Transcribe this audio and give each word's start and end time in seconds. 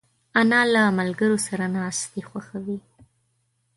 انا 0.39 0.59
له 0.73 0.83
ملګرو 0.99 1.37
سره 1.47 1.65
ناستې 1.75 2.21
خوښوي 2.29 2.79